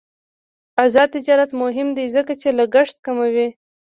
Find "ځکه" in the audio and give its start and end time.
2.15-2.33